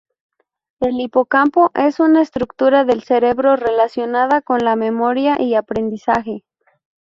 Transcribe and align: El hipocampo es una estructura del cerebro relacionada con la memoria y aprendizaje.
El 0.79 0.99
hipocampo 0.99 1.69
es 1.75 1.99
una 1.99 2.23
estructura 2.23 2.85
del 2.85 3.03
cerebro 3.03 3.55
relacionada 3.55 4.41
con 4.41 4.61
la 4.65 4.75
memoria 4.75 5.39
y 5.39 5.53
aprendizaje. 5.53 6.43